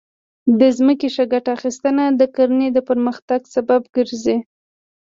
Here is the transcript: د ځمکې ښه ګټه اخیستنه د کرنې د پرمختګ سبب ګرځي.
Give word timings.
د 0.59 0.61
ځمکې 0.77 1.07
ښه 1.15 1.23
ګټه 1.33 1.49
اخیستنه 1.57 2.03
د 2.19 2.21
کرنې 2.35 2.67
د 2.73 2.77
پرمختګ 2.89 3.41
سبب 3.55 3.81
ګرځي. 3.95 4.37